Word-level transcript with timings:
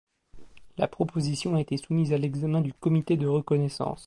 La 0.79 0.87
proposition 0.87 1.53
a 1.53 1.61
été 1.61 1.77
soumise 1.77 2.11
à 2.11 2.17
l'examen 2.17 2.61
du 2.61 2.73
Comité 2.73 3.17
de 3.17 3.27
reconnaissance. 3.27 3.99